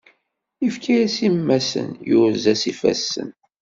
[0.67, 3.29] Ifka-yas imassen, yurez-as ifassen.